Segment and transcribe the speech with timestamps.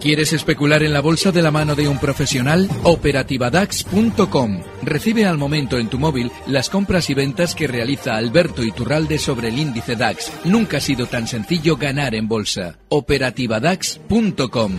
[0.00, 2.70] ¿Quieres especular en la bolsa de la mano de un profesional?
[2.84, 4.62] Operativadax.com.
[4.82, 9.48] Recibe al momento en tu móvil las compras y ventas que realiza Alberto Iturralde sobre
[9.48, 10.32] el índice DAX.
[10.46, 12.78] Nunca ha sido tan sencillo ganar en bolsa.
[12.88, 14.72] Operativadax.com.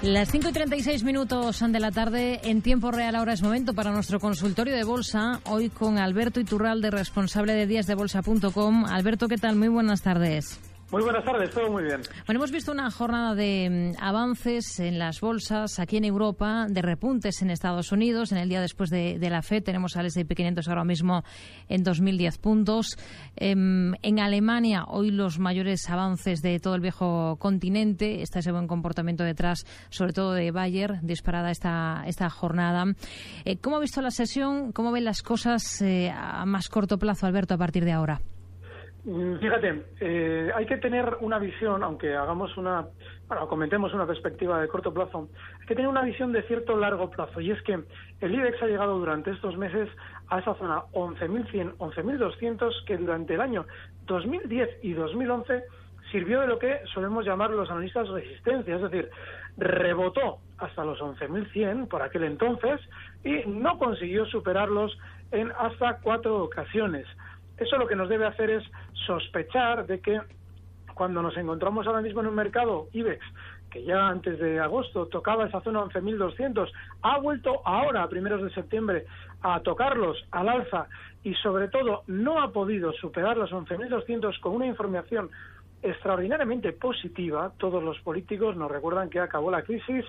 [0.00, 3.90] Las 5 y 36 minutos de la tarde, en tiempo real ahora es momento para
[3.90, 8.86] nuestro consultorio de bolsa, hoy con Alberto Iturralde, responsable de díasdebolsa.com.
[8.86, 9.56] Alberto, ¿qué tal?
[9.56, 10.58] Muy buenas tardes.
[10.92, 12.00] Muy buenas tardes, todo muy bien.
[12.26, 16.80] Bueno, hemos visto una jornada de mm, avances en las bolsas aquí en Europa, de
[16.80, 18.30] repuntes en Estados Unidos.
[18.30, 21.24] En el día después de, la FED tenemos al S&P 500 ahora mismo
[21.68, 22.96] en 2.010 puntos.
[23.34, 28.22] Em, en Alemania, hoy los mayores avances de todo el viejo continente.
[28.22, 32.84] Está ese buen comportamiento detrás, sobre todo de Bayer, disparada esta, esta jornada.
[33.44, 34.70] Eh, ¿Cómo ha visto la sesión?
[34.70, 38.20] ¿Cómo ven las cosas eh, a más corto plazo, Alberto, a partir de ahora?
[39.06, 42.88] Mm, fíjate, eh, hay que tener una visión, aunque hagamos una,
[43.28, 45.28] bueno, comentemos una perspectiva de corto plazo,
[45.60, 47.40] hay que tener una visión de cierto largo plazo.
[47.40, 47.84] Y es que
[48.20, 49.88] el IBEX ha llegado durante estos meses
[50.26, 53.64] a esa zona 11.100, 11.200 que durante el año
[54.06, 55.62] 2010 y 2011
[56.10, 59.08] sirvió de lo que solemos llamar los analistas resistencia, es decir,
[59.56, 62.80] rebotó hasta los 11.100 por aquel entonces
[63.22, 64.98] y no consiguió superarlos
[65.30, 67.06] en hasta cuatro ocasiones.
[67.58, 68.64] Eso lo que nos debe hacer es
[69.06, 70.20] sospechar de que
[70.94, 73.22] cuando nos encontramos ahora mismo en un mercado IBEX
[73.70, 76.70] que ya antes de agosto tocaba esa zona 11.200,
[77.02, 79.04] ha vuelto ahora, a primeros de septiembre,
[79.42, 80.86] a tocarlos al alza
[81.24, 85.30] y sobre todo no ha podido superar los 11.200 con una información
[85.82, 87.52] extraordinariamente positiva.
[87.58, 90.04] Todos los políticos nos recuerdan que acabó la crisis.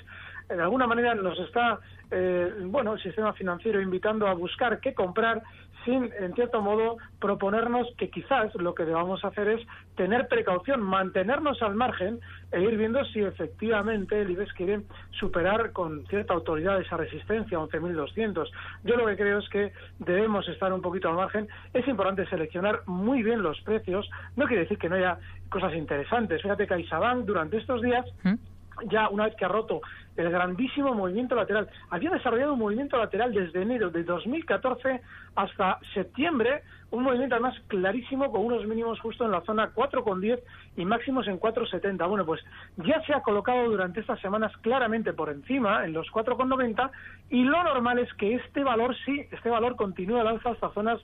[0.48, 1.80] De alguna manera nos está,
[2.10, 5.44] eh, bueno, el sistema financiero invitando a buscar qué comprar
[5.86, 11.62] sin, en cierto modo, proponernos que quizás lo que debamos hacer es tener precaución, mantenernos
[11.62, 12.20] al margen
[12.52, 18.50] e ir viendo si efectivamente el IBEX quiere superar con cierta autoridad esa resistencia, 11.200.
[18.84, 21.48] Yo lo que creo es que debemos estar un poquito al margen.
[21.74, 24.10] Es importante seleccionar muy bien los precios.
[24.36, 25.18] No quiere decir que no haya
[25.50, 26.42] cosas interesantes.
[26.42, 28.06] Fíjate que CaixaBank durante estos días...
[28.24, 28.36] ¿Mm?
[28.86, 29.82] Ya una vez que ha roto
[30.16, 31.70] el grandísimo movimiento lateral.
[31.90, 35.02] Había desarrollado un movimiento lateral desde enero de 2014
[35.36, 40.40] hasta septiembre, un movimiento además clarísimo con unos mínimos justo en la zona 4,10
[40.78, 42.08] y máximos en 4,70.
[42.10, 42.42] Bueno, pues
[42.78, 46.90] ya se ha colocado durante estas semanas claramente por encima, en los 4,90,
[47.30, 51.00] y lo normal es que este valor sí, este valor continúe al alza hasta zonas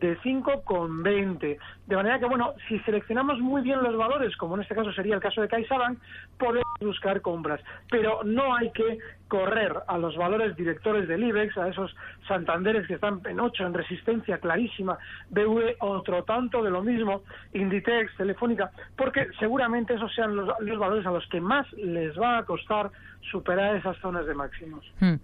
[0.00, 1.58] de 5,20.
[1.86, 5.14] De manera que, bueno, si seleccionamos muy bien los valores, como en este caso sería
[5.14, 5.98] el caso de CaixaBank,
[6.38, 7.60] podemos buscar compras.
[7.90, 11.94] Pero no hay que correr a los valores directores del IBEX, a esos
[12.26, 14.98] Santanderes que están en 8 en resistencia clarísima,
[15.30, 17.22] BV otro tanto de lo mismo,
[17.52, 22.44] Inditex, Telefónica, porque seguramente esos sean los, valores a los que más les va a
[22.44, 22.90] costar
[23.30, 24.84] superar esas zonas de máximos.
[25.00, 25.16] Hmm.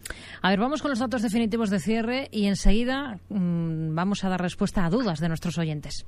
[0.43, 4.41] A ver, vamos con los datos definitivos de cierre y enseguida mm, vamos a dar
[4.41, 6.07] respuesta a dudas de nuestros oyentes.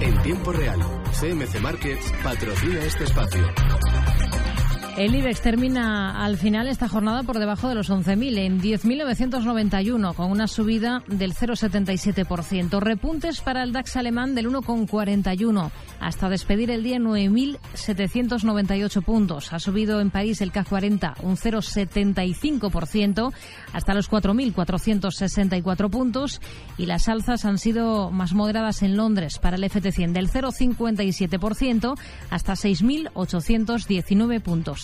[0.00, 0.80] En tiempo real,
[1.12, 3.46] CMC Markets patrocina este espacio.
[4.96, 10.30] El IBEX termina al final esta jornada por debajo de los 11.000, en 10.991, con
[10.30, 12.78] una subida del 0,77%.
[12.78, 19.52] Repuntes para el DAX alemán del 1,41, hasta despedir el día 9.798 puntos.
[19.52, 23.32] Ha subido en París el CAC 40 un 0,75%,
[23.72, 26.40] hasta los 4.464 puntos.
[26.78, 31.98] Y las alzas han sido más moderadas en Londres para el FT100 del 0,57%
[32.30, 34.83] hasta 6.819 puntos.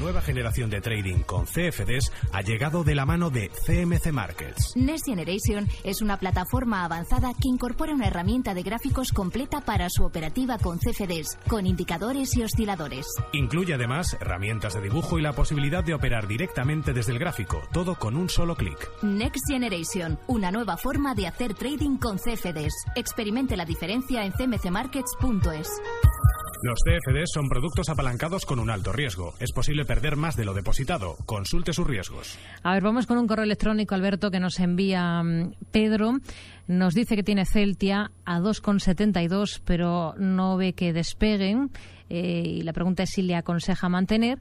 [0.00, 4.76] Nueva generación de trading con CFDs ha llegado de la mano de CMC Markets.
[4.76, 10.04] Next Generation es una plataforma avanzada que incorpora una herramienta de gráficos completa para su
[10.04, 13.06] operativa con CFDs, con indicadores y osciladores.
[13.32, 17.96] Incluye además herramientas de dibujo y la posibilidad de operar directamente desde el gráfico, todo
[17.96, 18.78] con un solo clic.
[19.02, 22.84] Next Generation, una nueva forma de hacer trading con CFDs.
[22.94, 25.68] Experimente la diferencia en cmcmarkets.es.
[26.60, 29.34] Los CFDs son productos apalancados con un alto riesgo.
[29.38, 31.14] Es posible perder más de lo depositado.
[31.24, 32.36] Consulte sus riesgos.
[32.64, 36.14] A ver, vamos con un correo electrónico, Alberto, que nos envía mm, Pedro.
[36.66, 41.70] Nos dice que tiene Celtia a 2,72, pero no ve que despeguen.
[42.10, 44.38] Eh, y la pregunta es si le aconseja mantener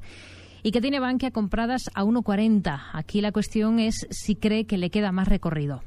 [0.63, 2.89] y que tiene Bankia compradas a 1,40.
[2.93, 5.83] Aquí la cuestión es si cree que le queda más recorrido.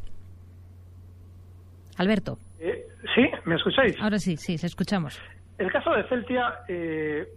[1.97, 2.39] Alberto.
[2.61, 2.87] Eh,
[3.17, 3.97] sí, ¿me escucháis?
[4.01, 5.21] Ahora sí, sí, se escuchamos.
[5.61, 7.29] El caso de Celtia eh,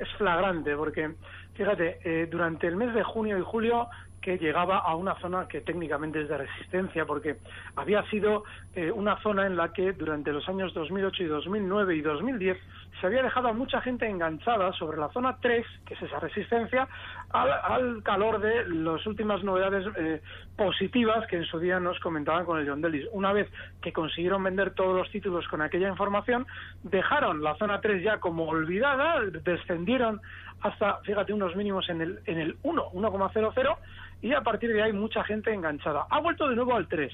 [0.00, 1.16] es flagrante porque,
[1.52, 5.60] fíjate, eh, durante el mes de junio y julio que llegaba a una zona que
[5.60, 7.36] técnicamente es de resistencia, porque
[7.76, 8.44] había sido
[8.74, 12.58] eh, una zona en la que durante los años 2008 y 2009 y 2010
[13.00, 16.88] se había dejado a mucha gente enganchada sobre la zona 3, que es esa resistencia,
[17.30, 20.20] al, calor de las últimas novedades eh,
[20.56, 23.06] positivas que en su día nos comentaban con el John Delis.
[23.12, 23.48] Una vez
[23.82, 26.46] que consiguieron vender todos los títulos con aquella información,
[26.82, 30.20] dejaron la zona 3 ya como olvidada, descendieron
[30.60, 33.76] hasta, fíjate, unos mínimos en el, en el 1, 1,00
[34.22, 36.06] y a partir de ahí mucha gente enganchada.
[36.10, 37.12] Ha vuelto de nuevo al 3.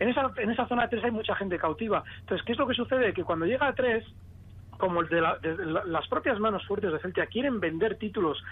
[0.00, 2.02] En esa, en esa zona 3 hay mucha gente cautiva.
[2.20, 3.12] Entonces, ¿qué es lo que sucede?
[3.12, 4.04] Que cuando llega a 3,
[4.80, 8.42] como el de, las propias manos fuertes de Celtia quieren vender títulos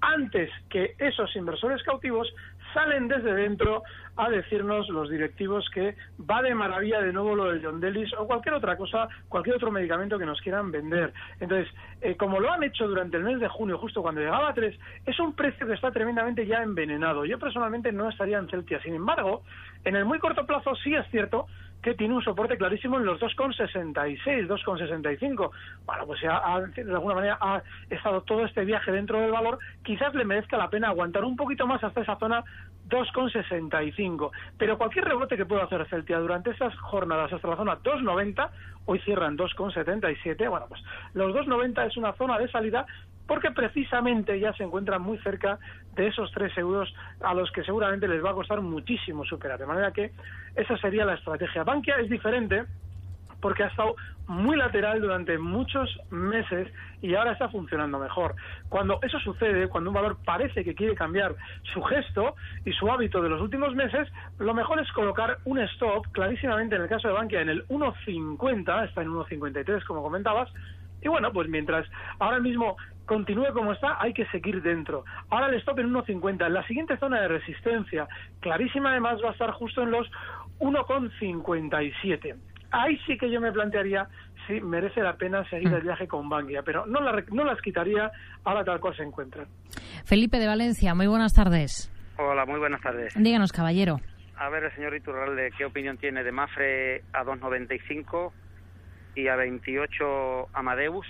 [0.00, 2.32] antes que esos inversores cautivos,
[2.72, 3.82] salen desde dentro
[4.16, 5.96] a decirnos los directivos que
[6.30, 9.70] va de maravilla de nuevo lo del John Delis o cualquier otra cosa, cualquier otro
[9.70, 11.12] medicamento que nos quieran vender.
[11.40, 14.54] Entonces, eh, como lo han hecho durante el mes de junio, justo cuando llegaba a
[14.54, 17.24] 3, es un precio que está tremendamente ya envenenado.
[17.24, 18.80] Yo personalmente no estaría en Celtia.
[18.82, 19.42] Sin embargo,
[19.84, 21.46] en el muy corto plazo sí es cierto
[21.82, 25.50] que tiene un soporte clarísimo en los 2,66, 2,65.
[25.86, 29.58] Bueno, pues ha, de alguna manera ha estado todo este viaje dentro del valor.
[29.84, 32.44] Quizás le merezca la pena aguantar un poquito más hasta esa zona
[32.88, 34.30] 2,65.
[34.56, 38.50] Pero cualquier rebote que pueda hacer Celtia durante estas jornadas hasta la zona 2,90,
[38.86, 40.82] hoy cierran 2,77, bueno, pues
[41.14, 42.86] los 2,90 es una zona de salida
[43.28, 45.58] porque precisamente ya se encuentran muy cerca
[45.94, 49.58] de esos 3 euros a los que seguramente les va a costar muchísimo superar.
[49.58, 50.12] De manera que
[50.56, 51.62] esa sería la estrategia.
[51.62, 52.64] Bankia es diferente
[53.40, 53.94] porque ha estado
[54.26, 56.72] muy lateral durante muchos meses
[57.02, 58.34] y ahora está funcionando mejor.
[58.68, 61.36] Cuando eso sucede, cuando un valor parece que quiere cambiar
[61.72, 62.34] su gesto
[62.64, 64.08] y su hábito de los últimos meses,
[64.38, 68.88] lo mejor es colocar un stop, clarísimamente en el caso de Bankia, en el 1.50,
[68.88, 70.50] está en 1.53 como comentabas,
[71.00, 71.86] y bueno, pues mientras
[72.18, 72.76] ahora mismo
[73.08, 75.04] continúe como está, hay que seguir dentro.
[75.30, 76.48] Ahora el stop en 1.50.
[76.48, 78.06] La siguiente zona de resistencia,
[78.38, 80.08] clarísima además, va a estar justo en los
[80.60, 82.36] 1.57.
[82.70, 84.06] Ahí sí que yo me plantearía
[84.46, 85.86] si merece la pena seguir el mm.
[85.86, 88.12] viaje con Bankia, pero no, no las quitaría
[88.44, 89.46] ahora tal cual se encuentran.
[90.04, 91.90] Felipe de Valencia, muy buenas tardes.
[92.18, 93.14] Hola, muy buenas tardes.
[93.16, 94.00] Díganos, caballero.
[94.36, 98.32] A ver, el señor Iturralde, ¿qué opinión tiene de Mafre a 2.95
[99.16, 101.06] y a 28 Amadeus?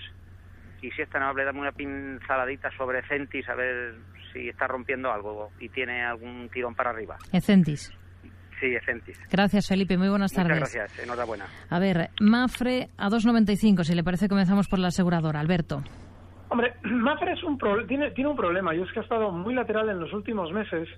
[0.81, 3.95] Y si es tan amable, dame una pinceladita sobre Centis, a ver
[4.31, 7.17] si está rompiendo algo y tiene algún tirón para arriba.
[7.41, 7.91] Centis.
[8.59, 9.17] Sí, Centis.
[9.31, 9.97] Gracias, Felipe.
[9.97, 10.57] Muy buenas tardes.
[10.57, 10.99] Gracias.
[10.99, 11.45] Enhorabuena.
[11.69, 13.83] A ver, Mafre a 2.95.
[13.83, 15.39] Si le parece, comenzamos por la aseguradora.
[15.39, 15.81] Alberto.
[16.49, 17.57] Hombre, Mafre es un
[17.87, 20.89] tiene, tiene un problema y es que ha estado muy lateral en los últimos meses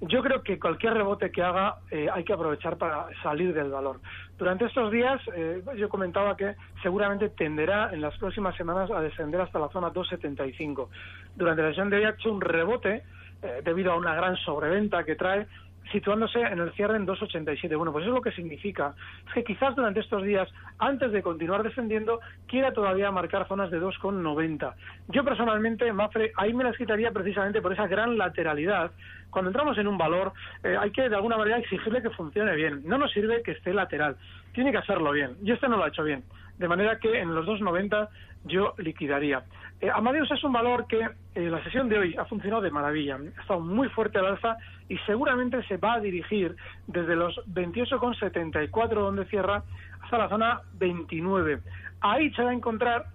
[0.00, 4.00] yo creo que cualquier rebote que haga eh, hay que aprovechar para salir del valor.
[4.36, 9.40] Durante estos días eh, yo comentaba que seguramente tenderá en las próximas semanas a descender
[9.40, 10.88] hasta la zona 275.
[11.34, 13.02] Durante la sesión de hoy ha hecho un rebote
[13.42, 15.46] eh, debido a una gran sobreventa que trae
[15.92, 17.76] situándose en el cierre en 2,87.
[17.76, 18.94] Bueno, pues eso es lo que significa.
[19.26, 23.80] Es que quizás durante estos días, antes de continuar descendiendo, quiera todavía marcar zonas de
[23.80, 24.74] 2,90.
[25.08, 28.90] Yo personalmente, Mafre, ahí me las quitaría precisamente por esa gran lateralidad.
[29.30, 32.82] Cuando entramos en un valor, eh, hay que de alguna manera exigirle que funcione bien.
[32.84, 34.16] No nos sirve que esté lateral.
[34.52, 35.36] Tiene que hacerlo bien.
[35.42, 36.24] Y este no lo ha hecho bien.
[36.58, 38.08] De manera que en los 2,90
[38.48, 39.44] yo liquidaría.
[39.80, 43.16] Eh, Amadeus es un valor que eh, la sesión de hoy ha funcionado de maravilla,
[43.16, 44.56] ha estado muy fuerte al alza
[44.88, 46.56] y seguramente se va a dirigir
[46.88, 49.62] desde los 28,74 donde cierra
[50.02, 51.60] hasta la zona 29.
[52.00, 53.06] Ahí se va a encontrar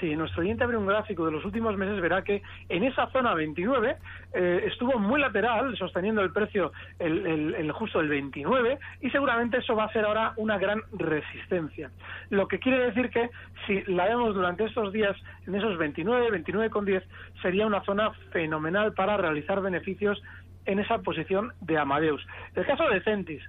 [0.00, 3.34] si nuestro oyente abre un gráfico de los últimos meses, verá que en esa zona
[3.34, 3.96] 29
[4.34, 9.84] eh, estuvo muy lateral, sosteniendo el precio el, justo el 29, y seguramente eso va
[9.84, 11.90] a ser ahora una gran resistencia.
[12.30, 13.30] Lo que quiere decir que
[13.66, 15.16] si la vemos durante estos días
[15.46, 17.02] en esos 29, 29,10,
[17.42, 20.22] sería una zona fenomenal para realizar beneficios
[20.66, 22.24] en esa posición de Amadeus.
[22.54, 23.42] El caso de Centis.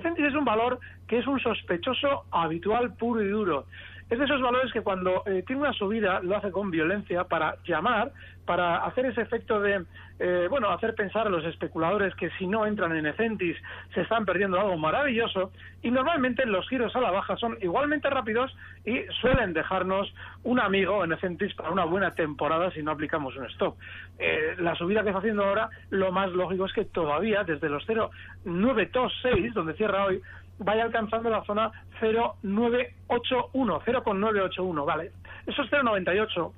[0.00, 3.66] Centis es un valor que es un sospechoso habitual puro y duro.
[4.08, 7.56] Es de esos valores que cuando eh, tiene una subida lo hace con violencia para
[7.64, 8.12] llamar,
[8.44, 9.84] para hacer ese efecto de,
[10.20, 13.56] eh, bueno, hacer pensar a los especuladores que si no entran en Ecentis
[13.92, 15.50] se están perdiendo algo maravilloso.
[15.82, 21.04] Y normalmente los giros a la baja son igualmente rápidos y suelen dejarnos un amigo
[21.04, 23.76] en Ecentis para una buena temporada si no aplicamos un stop.
[24.20, 27.84] Eh, la subida que está haciendo ahora, lo más lógico es que todavía desde los
[27.86, 30.22] 0,926, donde cierra hoy,
[30.58, 31.70] vaya alcanzando la zona
[32.00, 35.12] 0,981, 0,981, vale.
[35.46, 36.52] Esos 0,98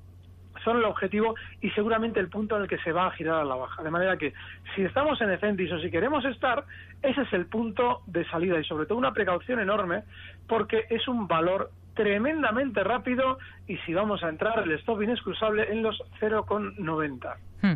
[0.63, 3.45] son el objetivo y seguramente el punto en el que se va a girar a
[3.45, 3.83] la baja.
[3.83, 4.33] De manera que
[4.75, 6.65] si estamos en Ecentis o si queremos estar,
[7.01, 10.03] ese es el punto de salida y sobre todo una precaución enorme
[10.47, 15.83] porque es un valor tremendamente rápido y si vamos a entrar el stop inexcusable en
[15.83, 17.35] los 0,90.
[17.61, 17.73] Hmm.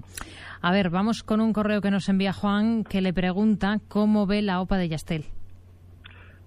[0.62, 4.42] A ver, vamos con un correo que nos envía Juan que le pregunta cómo ve
[4.42, 5.26] la OPA de Yastel.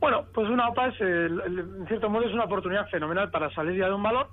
[0.06, 3.88] Bueno, pues una OPA es, en cierto modo, es una oportunidad fenomenal para salir ya
[3.88, 4.28] de un valor.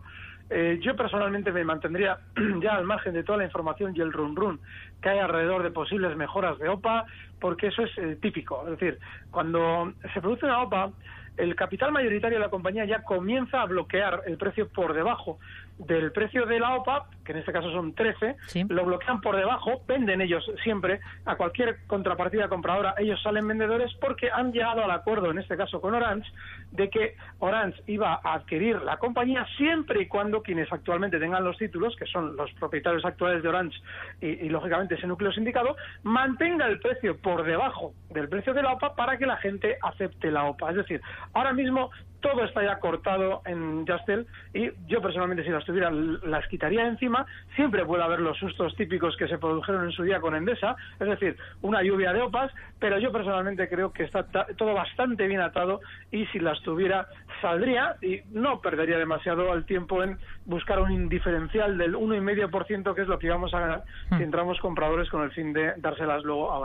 [0.51, 2.19] Eh, yo personalmente me mantendría
[2.61, 4.61] ya al margen de toda la información y el run run
[5.01, 7.05] que hay alrededor de posibles mejoras de OPA,
[7.39, 8.63] porque eso es eh, típico.
[8.65, 8.99] Es decir,
[9.31, 10.91] cuando se produce una OPA,
[11.37, 15.39] el capital mayoritario de la compañía ya comienza a bloquear el precio por debajo
[15.85, 18.35] del precio de la OPA, que en este caso son 13,
[18.69, 24.29] lo bloquean por debajo, venden ellos siempre a cualquier contrapartida compradora, ellos salen vendedores porque
[24.31, 26.29] han llegado al acuerdo, en este caso con Orange,
[26.71, 31.57] de que Orange iba a adquirir la compañía siempre y cuando quienes actualmente tengan los
[31.57, 33.77] títulos, que son los propietarios actuales de Orange
[34.21, 38.73] y, y lógicamente ese núcleo sindicado, mantenga el precio por debajo del precio de la
[38.73, 40.71] OPA para que la gente acepte la OPA.
[40.71, 41.01] Es decir,
[41.33, 41.91] ahora mismo
[42.23, 47.25] todo está ya cortado en Justel y yo personalmente si las tuviera las quitaría encima.
[47.55, 51.07] Siempre puede haber los sustos típicos que se produjeron en su día con Endesa, es
[51.07, 54.25] decir, una lluvia de opas, pero yo personalmente creo que está
[54.57, 57.07] todo bastante bien atado y si las tuviera
[57.41, 63.07] saldría y no perdería demasiado el tiempo en buscar un indiferencial del 1,5% que es
[63.07, 64.21] lo que íbamos a ganar si hmm.
[64.21, 66.63] entramos compradores con el fin de dárselas luego a.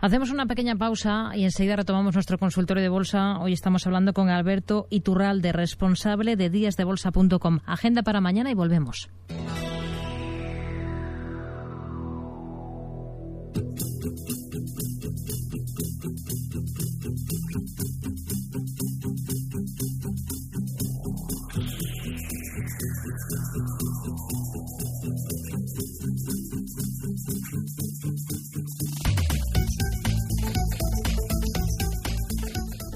[0.00, 3.38] Hacemos una pequeña pausa y enseguida retomamos nuestro consultorio de bolsa.
[3.40, 7.60] Hoy estamos hablando con Alberto Iturralde, responsable de díasdebolsa.com.
[7.66, 9.08] Agenda para mañana y volvemos.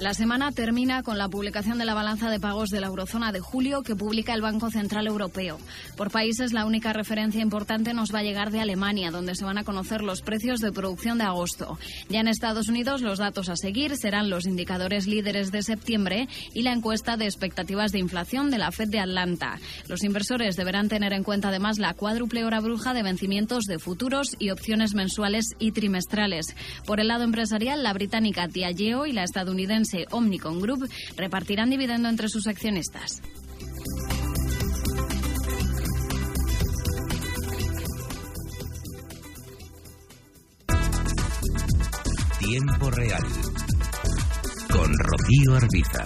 [0.09, 3.41] La semana termina con la publicación de la balanza de pagos de la eurozona de
[3.41, 5.59] julio que publica el Banco Central Europeo.
[5.95, 9.59] Por países, la única referencia importante nos va a llegar de Alemania, donde se van
[9.59, 11.77] a conocer los precios de producción de agosto.
[12.09, 16.63] Ya en Estados Unidos, los datos a seguir serán los indicadores líderes de septiembre y
[16.63, 19.59] la encuesta de expectativas de inflación de la Fed de Atlanta.
[19.87, 24.35] Los inversores deberán tener en cuenta además la cuádruple hora bruja de vencimientos de futuros
[24.39, 26.55] y opciones mensuales y trimestrales.
[26.87, 32.29] Por el lado empresarial, la británica Diageo y la estadounidense Omnicom Group repartirán dividendo entre
[32.29, 33.21] sus accionistas.
[42.39, 43.23] Tiempo real
[44.71, 46.03] con Rocío Arbiza.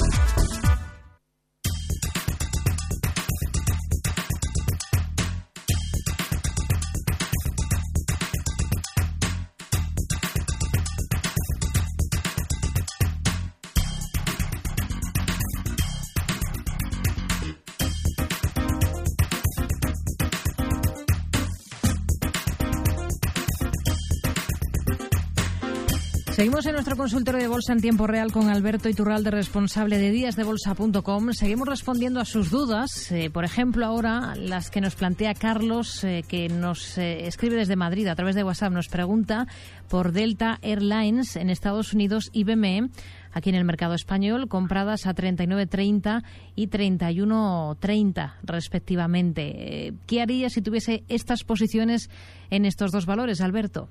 [26.44, 31.32] Seguimos en nuestro consultorio de bolsa en tiempo real con Alberto Iturralde, responsable de díasdebolsa.com.
[31.32, 36.22] Seguimos respondiendo a sus dudas, eh, por ejemplo, ahora las que nos plantea Carlos, eh,
[36.28, 39.48] que nos eh, escribe desde Madrid a través de WhatsApp, nos pregunta
[39.88, 42.90] por Delta Airlines en Estados Unidos y BME
[43.32, 46.26] aquí en el mercado español, compradas a 39.30
[46.58, 49.94] y 31.30 respectivamente.
[50.08, 52.10] ¿Qué haría si tuviese estas posiciones
[52.50, 53.88] en estos dos valores, Alberto?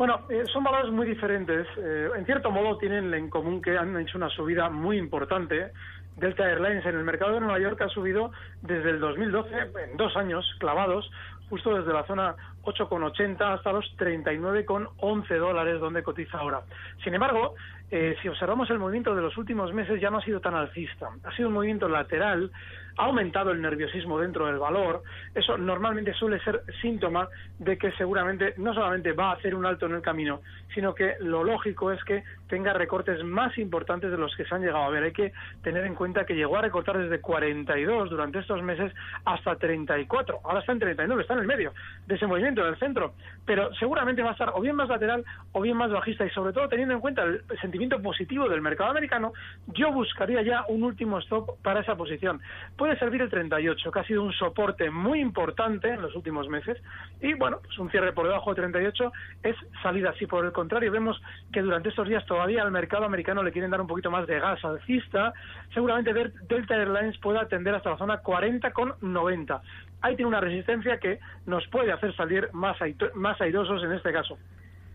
[0.00, 1.66] Bueno, eh, son valores muy diferentes.
[1.76, 5.72] Eh, en cierto modo tienen en común que han hecho una subida muy importante.
[6.16, 9.54] Delta Airlines en el mercado de Nueva York ha subido desde el 2012,
[9.90, 11.10] en dos años clavados,
[11.50, 16.62] justo desde la zona 8,80 hasta los 39,11 dólares donde cotiza ahora.
[17.04, 17.54] Sin embargo,
[17.90, 21.10] eh, si observamos el movimiento de los últimos meses, ya no ha sido tan alcista.
[21.24, 22.50] Ha sido un movimiento lateral,
[22.96, 25.02] ha aumentado el nerviosismo dentro del valor.
[25.34, 27.28] Eso normalmente suele ser síntoma
[27.58, 30.40] de que seguramente no solamente va a hacer un alto en el camino,
[30.74, 34.62] sino que lo lógico es que tenga recortes más importantes de los que se han
[34.62, 35.04] llegado a ver.
[35.04, 35.32] Hay que
[35.62, 38.92] tener en cuenta que llegó a recortar desde 42 durante estos meses
[39.24, 40.40] hasta 34.
[40.44, 41.72] Ahora está en 39, está en el medio
[42.06, 43.14] de ese movimiento, del centro.
[43.46, 46.52] Pero seguramente va a estar o bien más lateral o bien más bajista y sobre
[46.52, 49.32] todo teniendo en cuenta el sentimiento positivo del mercado americano,
[49.68, 52.40] yo buscaría ya un último stop para esa posición.
[52.80, 56.78] Puede servir el 38, que ha sido un soporte muy importante en los últimos meses
[57.20, 60.14] y bueno, pues un cierre por debajo de 38 es salida.
[60.18, 61.20] Si por el contrario vemos
[61.52, 64.40] que durante estos días todavía al mercado americano le quieren dar un poquito más de
[64.40, 65.34] gas alcista,
[65.74, 69.60] seguramente Delta Airlines pueda atender hasta la zona 40 con 90.
[70.00, 72.78] Ahí tiene una resistencia que nos puede hacer salir más,
[73.14, 74.38] más airosos en este caso.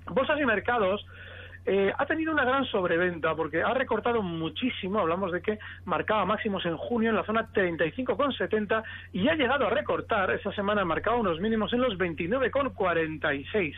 [0.07, 1.05] Bolsas y mercados
[1.65, 6.65] eh, ha tenido una gran sobreventa porque ha recortado muchísimo, hablamos de que marcaba máximos
[6.65, 11.17] en junio en la zona 35,70 y ha llegado a recortar, esta semana ha marcado
[11.17, 13.73] unos mínimos en los 29,46.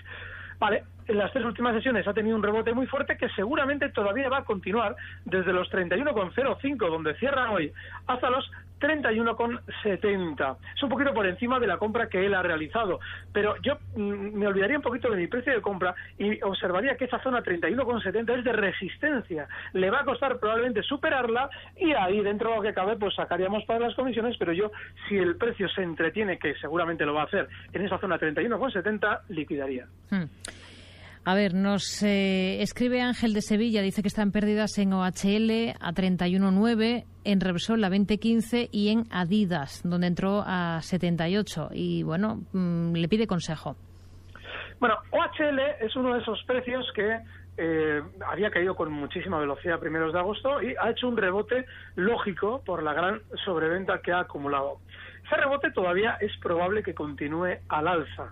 [0.59, 4.27] Vale, en las tres últimas sesiones ha tenido un rebote muy fuerte que seguramente todavía
[4.27, 7.71] va a continuar desde los 31,05 donde cierra hoy
[8.07, 10.57] hasta los 31,70.
[10.75, 12.99] Es un poquito por encima de la compra que él ha realizado,
[13.33, 17.05] pero yo mm, me olvidaría un poquito de mi precio de compra y observaría que
[17.05, 19.47] esa zona 31,70 es de resistencia.
[19.73, 23.63] Le va a costar probablemente superarla y ahí dentro de lo que cabe pues sacaríamos
[23.65, 24.71] para las comisiones, pero yo
[25.07, 29.21] si el precio se entretiene, que seguramente lo va a hacer, en esa zona 31,70
[29.29, 29.87] liquidaría.
[30.09, 30.25] Hmm.
[31.27, 35.91] A ver, nos eh, escribe Ángel de Sevilla, dice que están pérdidas en OHL a
[35.91, 41.71] 31.9, en Repsol a 20.15 y en Adidas, donde entró a 78.
[41.73, 43.75] Y bueno, mm, le pide consejo.
[44.79, 47.19] Bueno, OHL es uno de esos precios que
[47.57, 51.65] eh, había caído con muchísima velocidad a primeros de agosto y ha hecho un rebote
[51.97, 54.77] lógico por la gran sobreventa que ha acumulado.
[55.25, 58.31] Ese rebote todavía es probable que continúe al alza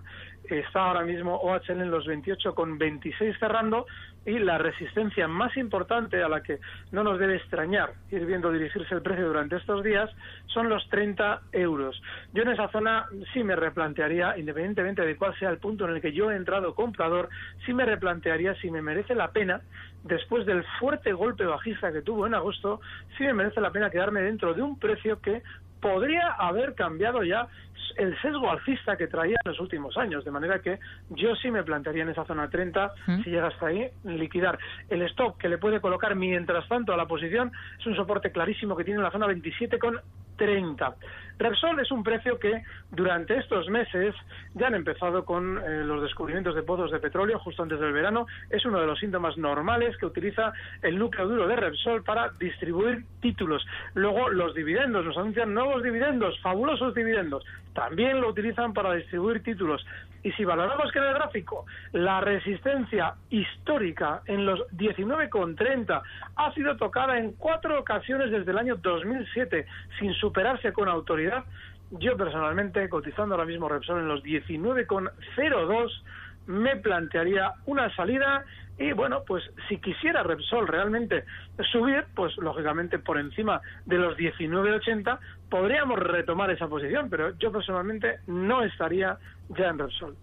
[0.50, 3.86] está ahora mismo OHL en los 28,26 cerrando
[4.24, 6.58] y la resistencia más importante a la que
[6.90, 10.10] no nos debe extrañar ir viendo dirigirse el precio durante estos días
[10.46, 12.00] son los 30 euros.
[12.32, 16.00] Yo en esa zona sí me replantearía, independientemente de cuál sea el punto en el
[16.00, 17.28] que yo he entrado comprador,
[17.64, 19.60] sí me replantearía si me merece la pena,
[20.02, 22.80] después del fuerte golpe bajista que tuvo en agosto,
[23.16, 25.42] sí me merece la pena quedarme dentro de un precio que
[25.80, 27.48] podría haber cambiado ya
[27.96, 30.78] el sesgo alcista que traía en los últimos años, de manera que
[31.10, 33.22] yo sí me plantearía en esa zona 30, ¿Mm?
[33.22, 34.58] si llega hasta ahí, liquidar.
[34.88, 38.76] El stop que le puede colocar mientras tanto a la posición es un soporte clarísimo
[38.76, 39.98] que tiene en la zona 27 con
[40.36, 40.94] 30.
[41.38, 44.14] Repsol es un precio que durante estos meses
[44.54, 48.26] ya han empezado con eh, los descubrimientos de pozos de petróleo justo antes del verano.
[48.50, 53.04] Es uno de los síntomas normales que utiliza el núcleo duro de Repsol para distribuir
[53.20, 53.66] títulos.
[53.94, 57.44] Luego los dividendos, nos anuncian nuevos dividendos, fabulosos dividendos.
[57.74, 59.84] También lo utilizan para distribuir títulos.
[60.26, 66.02] Y si valoramos que en el gráfico la resistencia histórica en los 19,30
[66.34, 69.64] ha sido tocada en cuatro ocasiones desde el año 2007
[70.00, 71.44] sin superarse con autoridad,
[71.92, 76.02] yo personalmente, cotizando ahora mismo Repsol en los 19,02,
[76.46, 78.44] me plantearía una salida
[78.78, 81.24] y bueno, pues si quisiera Repsol realmente
[81.72, 88.20] subir, pues lógicamente por encima de los 19,80 podríamos retomar esa posición, pero yo personalmente
[88.26, 89.16] no estaría
[89.56, 90.16] ya en Repsol.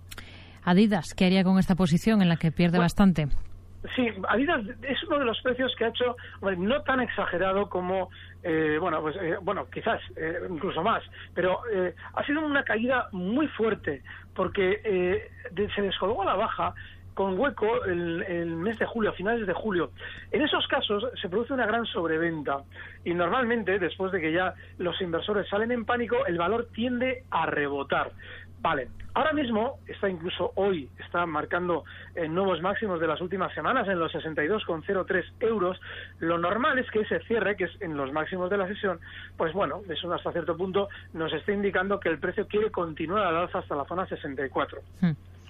[0.63, 3.27] Adidas, ¿qué haría con esta posición en la que pierde bastante?
[3.95, 8.09] Sí, Adidas es uno de los precios que ha hecho, no tan exagerado como,
[8.41, 11.59] eh, bueno, pues, eh, bueno, quizás eh, incluso más, pero
[12.13, 14.01] ha sido una caída muy fuerte
[14.33, 15.29] porque
[15.75, 16.73] se descolgó a la baja
[17.13, 19.91] con hueco el, el, mes de julio, a finales de julio.
[20.31, 22.63] En esos casos se produce una gran sobreventa
[23.03, 27.45] y normalmente después de que ya los inversores salen en pánico, el valor tiende a
[27.45, 28.11] rebotar.
[28.61, 31.83] Vale, ahora mismo está incluso hoy, está marcando
[32.15, 35.79] eh, nuevos máximos de las últimas semanas en los 62,03 euros.
[36.19, 38.99] Lo normal es que ese cierre, que es en los máximos de la sesión,
[39.37, 43.35] pues bueno, eso hasta cierto punto nos está indicando que el precio quiere continuar al
[43.35, 44.81] alza hasta la zona 64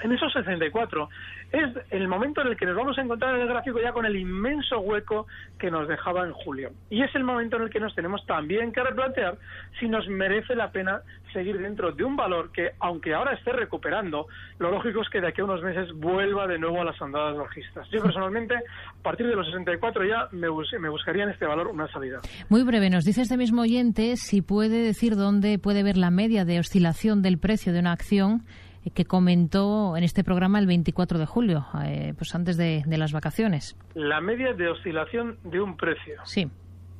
[0.03, 1.09] en esos 64
[1.51, 4.05] es el momento en el que nos vamos a encontrar en el gráfico ya con
[4.05, 6.71] el inmenso hueco que nos dejaba en julio.
[6.89, 9.37] Y es el momento en el que nos tenemos también que replantear
[9.79, 14.27] si nos merece la pena seguir dentro de un valor que, aunque ahora esté recuperando,
[14.59, 17.37] lo lógico es que de aquí a unos meses vuelva de nuevo a las andadas
[17.37, 17.89] bajistas.
[17.89, 20.47] Yo personalmente, a partir de los 64 ya me,
[20.79, 22.19] me buscaría en este valor una salida.
[22.49, 26.45] Muy breve, nos dice este mismo oyente si puede decir dónde puede ver la media
[26.45, 28.43] de oscilación del precio de una acción
[28.91, 33.11] que comentó en este programa el 24 de julio, eh, pues antes de, de las
[33.13, 33.75] vacaciones.
[33.95, 36.15] La media de oscilación de un precio.
[36.25, 36.47] Sí.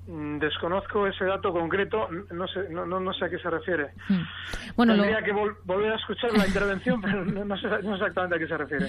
[0.08, 3.88] Mm, Desconozco ese dato concreto, no sé, no, no, no sé a qué se refiere.
[4.10, 4.22] Mm.
[4.76, 7.98] Bueno, lo, Tendría que vol- volver a escuchar la intervención, pero no, no sé, no
[7.98, 8.88] sé exactamente a qué se refiere.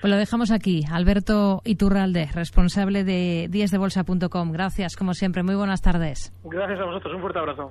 [0.00, 0.82] pues lo dejamos aquí.
[0.90, 4.50] Alberto Iturralde, responsable de díasdebolsa.com.
[4.50, 5.44] Gracias, como siempre.
[5.44, 6.32] Muy buenas tardes.
[6.44, 7.70] Gracias a vosotros, un fuerte abrazo.